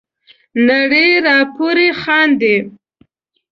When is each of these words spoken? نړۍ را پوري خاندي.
نړۍ 0.67 1.09
را 1.25 1.37
پوري 1.55 1.89
خاندي. 2.01 2.55